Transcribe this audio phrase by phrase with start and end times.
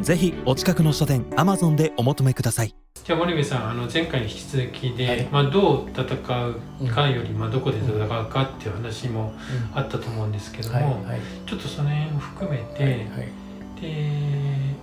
[0.00, 2.74] ぜひお近くの書店 Amazon でお求めください。
[3.04, 5.24] じゃあ森部さんあの前回に引き続きで、はい。
[5.32, 9.32] まあ、どう戦うかより、まあ、どこで戦うかっていう話も
[9.74, 11.04] あったと思うんですけども、
[11.46, 13.00] ちょっとその辺を含めて、はいはい。
[13.80, 14.10] で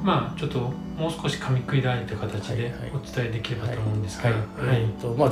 [0.03, 4.31] まあちょっともう少し噛み砕いた形でお伝えできればと思うんですが、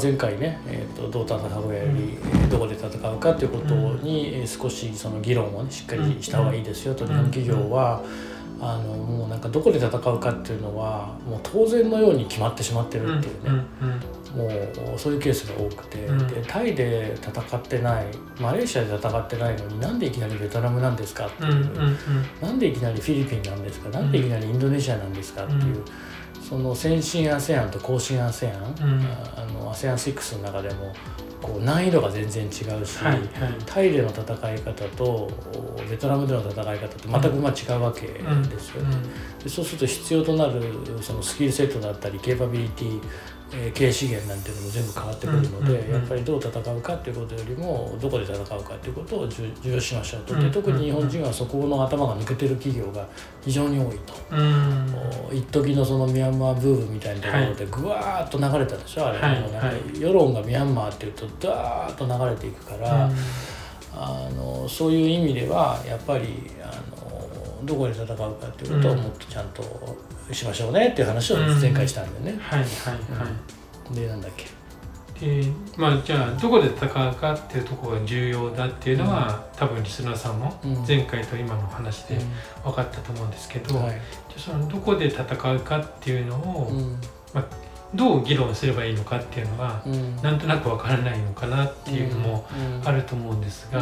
[0.02, 3.73] 前回ね、えー、とどう戦うかより、えーどこで戦うかということ
[4.04, 6.95] に、えー少しその議論を、ね、しっかりした方がいいですよ。
[6.95, 7.12] と、うん。
[7.12, 8.02] 日本企業は
[8.64, 13.66] あのもうなんかどこで戦うかっていうのはもう当然のように決まってしまってるっていうね、うんうん
[14.32, 16.27] もうそういうケースが多くて、うん。
[16.27, 18.05] でタイで戦ってない
[18.40, 21.52] マレーシアで戦ってないのになんでいきなりベトナムなんですかっていう。
[21.52, 21.98] うんうんうん。
[22.41, 25.85] なんでいきなりフィリピンなんですか、なんでいきなりインドネシアなんですかっていう、うん
[26.42, 29.06] その先進 ASEAN と後進 ASEAN、うん。
[29.38, 30.94] あの ASEAN6 の中でも
[31.42, 32.52] こう難易度が全然違う
[32.86, 33.24] し、はいはい。
[33.66, 35.32] タイでの戦い方と
[35.90, 38.96] ベトナムでの戦い方って全くまあ違うわけですよね。
[39.44, 40.62] でそうすると必要となる
[41.02, 43.02] そのスキルセットだったりケーパビリティ、
[43.54, 53.05] えー経営資源なんていうのも全部変わってくるので、やっぱりどう戦うかっていうことよりもどこで戦うかっていうことを重重要視しましょうと、で特に日本人はそこの頭が抜けてる企業が
[53.41, 54.13] 非常に多いと。
[54.32, 54.40] うん。
[54.40, 54.44] う
[55.34, 59.41] ん一時のそのミャンマーブームみたいなところでぐわーっと流れたでしょ、あれ、はい。
[59.41, 60.02] なんかはい。
[60.02, 63.10] 世論がミャンマーっていうとダーッと流れていくから、
[63.94, 66.81] あのそういう意味ではやっぱりあの
[67.63, 69.63] どこで戦うかっていうことをもっとちゃんと
[70.31, 73.29] しましょうねっていう話を前回したんでね、はいはいは
[73.91, 74.61] い、でなんだっけ。
[75.22, 75.45] で
[75.77, 80.85] まあじゃあどこで戦うかっていうところが重要だっていうのは、多分リスナーさんもうん。
[80.88, 82.17] 前回と今の話で
[82.63, 83.89] 分かったと思うんですけど、はい。
[83.89, 84.00] じゃ
[84.38, 86.97] あそのどこで戦うかっていうのを、うん。
[87.94, 90.16] どう議論すればいいのかっていうのが、うん。
[90.23, 92.47] なんとなく分からないのかなっていうのも
[92.83, 93.79] あると思うんですが、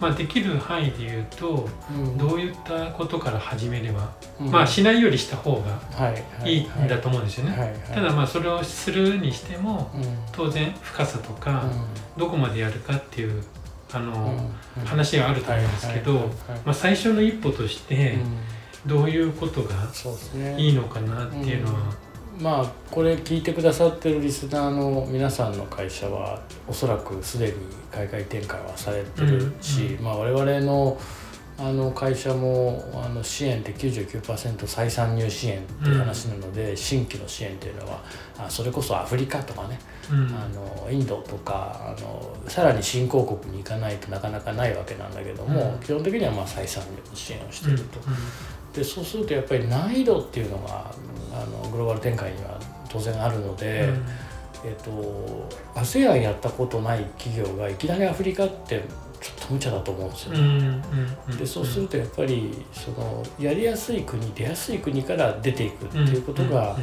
[0.00, 2.16] まあ、できる範囲で言うとうん。
[2.16, 4.50] どういったことから始めれば、うん。
[4.50, 6.12] まあしないよりした方がはい
[6.42, 7.50] はいんだと思うんですよね。
[7.50, 7.78] はいはい。
[7.92, 10.02] ただまあそれをするにしてもうん。
[10.32, 11.64] 当然深さとか、
[12.16, 13.44] どこまでやるかっていう
[13.92, 14.34] あの、
[14.78, 14.84] うん。
[14.86, 16.30] 話があると思うんですけど、
[16.72, 18.38] 最初の一歩としてうん。
[18.86, 19.74] どういうことが
[20.56, 21.80] いいのかなっていうのは、
[22.40, 27.52] まあこれ聞いてくださってるリスナーの皆さんの会社はおそらくすでに
[27.92, 30.98] 海外展開はされてるし、うんまあ、我々の
[31.58, 38.02] あの会社もあの支援って99%再参入支援っていう話なので、新規の支援っていうのは
[38.38, 39.78] あそれこそアフリカとかね、
[40.10, 40.34] うん。
[40.34, 45.80] あのインドとかあのさらに新興国に行かないとなかなかないわけなんだけども、うん。
[45.80, 48.00] 基本的にはまあ再参入の支援をしていると。
[48.72, 50.94] でそうするとやっぱり難易度っていうのが
[51.32, 52.58] あのグローバル展開には
[52.88, 53.88] 当然あるので、
[54.64, 58.82] えっと ASEAN やったことない企業がいきなりアフリカって
[59.20, 60.82] ちょっと無茶だと思うんですようんうんね。
[61.28, 61.36] うん。
[61.36, 66.78] でそうするとやっぱりそのやりやすい国出やすい国から出ていくっていうことがあ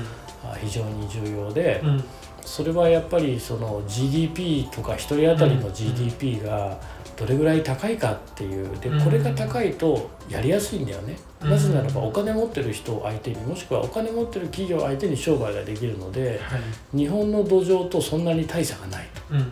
[0.59, 1.89] 非常に重要でうん。
[1.89, 2.03] うん
[2.47, 6.79] それはやっぱりその GDP とか1人当たりの GDP が
[7.17, 8.79] どれぐらい高いかっていう。
[8.79, 9.03] でうん。
[9.03, 11.17] これが高いとやりやすいんだよね。
[11.41, 11.49] うん。
[11.49, 16.97] なぜならばお金持ってる人を相手にもしくはお金持ってる企業を相手に商売ができるのではい。
[16.97, 19.21] 日本の土壌とそんなに大差がないと。
[19.31, 19.39] うん。
[19.39, 19.47] うん。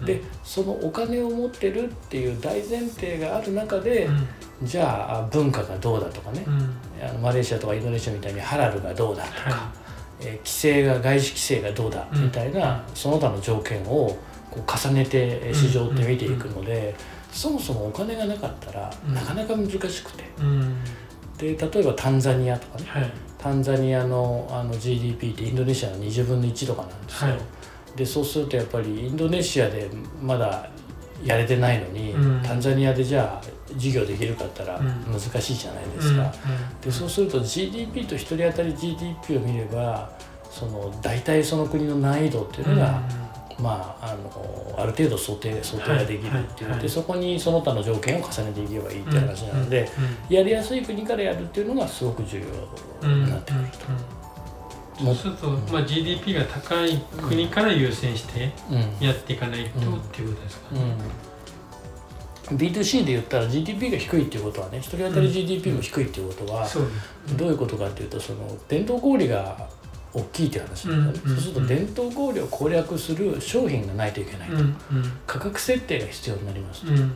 [0.00, 0.04] うん。
[0.04, 4.26] でそのお金を持ってるっていう大前提がある中で、うん。
[4.64, 6.76] じゃあ文化がどうだとかね、うん。
[7.02, 9.72] あのマレーシアとかインドネシアみたいにハラルがどうだとか、は
[10.20, 12.24] えー規制が外資規制がどうだうん。
[12.24, 14.16] みたいな、その他の条件を
[14.50, 16.94] こう重ねてえー市場って見ていくので、
[17.30, 19.14] そもそもお金がなかったらうん。
[19.14, 20.24] なかなか難しくて、
[21.38, 22.84] で例えばタンザニアとかね。
[22.88, 23.12] はい。
[23.38, 27.38] タンザニアのあの GDP ってインドネシアの20分の1とかなんですよ、はい。
[27.98, 29.90] でそうするとやっぱりインドネシアで
[30.22, 30.70] まだ
[31.24, 32.42] やれてないのに、うん。
[32.42, 35.12] タンザニアでじゃあ事業できるかったらうん。
[35.12, 36.80] 難しいじゃないですか、うん。
[36.80, 40.10] でそうすると GDP と1人当たり GDP を見れば
[40.50, 43.02] その大体その国の難易度っていうのが、
[43.58, 49.88] まあ、あのある程度想定想定ができるっていう、はいはいでそこにその他の条件を重ねていけばいいっていう話なので、
[50.28, 52.40] やりやすい国からやるっていうのがすごく重
[53.02, 54.23] 要になってくると。
[54.98, 56.98] そうすると、まあ、GDP が高い
[57.28, 59.06] 国から優先してうん。
[59.06, 60.80] やっていかないとうんっていうことですかね。
[62.50, 66.66] うん、B2C で言ったら GDP が低いっていうことはね一人当たり GDP も低いっていうことは、
[67.36, 69.68] どういうことかっていうとその伝統小売が
[70.12, 74.76] 大きいという話なんだそうすると伝統小売を攻略する商品がないといけないと、うん。
[75.26, 77.12] 価格設定が必要になりますと、うん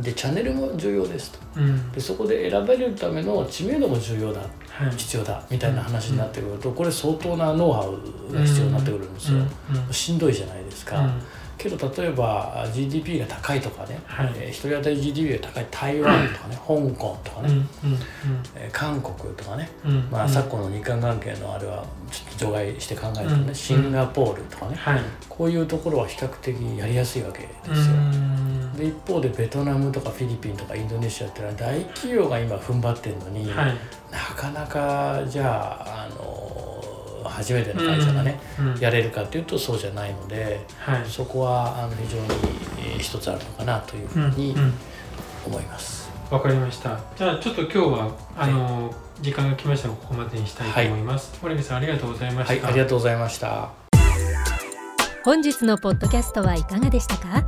[0.00, 1.38] でチャンネルも重要ですと。
[1.56, 1.92] うん。
[1.92, 4.40] でそこで選ばれるための知名度も重要だ。
[4.40, 4.90] はい。
[4.96, 5.42] 必要だ。
[5.50, 9.92] みたいな話になってくるとこれ相当なノウハウが必要になってくるんですよ、うん。
[9.92, 11.22] しんどいじゃないですか、うん
[11.58, 14.32] けど例えば GDP が高いとかね、はい。
[14.36, 17.98] えー一人当たり GDP が高い台湾とかね、香港とかね、うんうん
[18.54, 20.08] えー韓国とかね、うんうん。
[20.10, 25.00] まあ、昨今の日韓関係のあれはちょっと除外して考えるとね、うんシンガポールとかね、はい。
[25.28, 27.80] こういうところは比較的やりやすいわけですうよ。
[28.00, 28.72] ん。
[28.76, 33.76] で一方でベトナムとかフィリピンとかインドネシアっていうのは大企業が今踏ん張ってるのに、はい。
[34.12, 36.57] なかなかじゃあ、あの
[37.38, 38.38] 初めての会社がね、
[38.80, 42.24] やれるかっていうとそうじゃないのではいそこはあの非常に
[42.78, 44.74] えー一つあるのかなというふうにうん
[45.46, 46.10] 思います。
[46.30, 47.00] わかりました。
[47.16, 51.38] じゃあちょっと今日はあの時間が来ましたがここまでにしたいと思います。
[51.42, 52.66] 森部さんありがとうございました。
[52.66, 53.70] はい、ありがとうございました。
[55.24, 57.44] 本日のポッドキャストはいかがでしたか？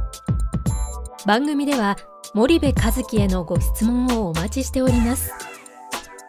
[1.27, 1.97] 番組では
[2.33, 5.33] 森部和樹へのご質問をお待ちしております